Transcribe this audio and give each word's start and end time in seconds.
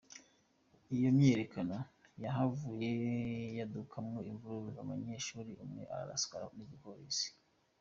Iyo 0.95 1.09
myiyerekano 1.15 1.75
yahavuye 2.23 2.91
yadukamwo 3.57 4.19
imvururu, 4.31 4.69
umunyeshuli 4.83 5.51
umwe 5.63 5.83
araraswa 5.93 6.35
n'igipolisi. 6.57 7.27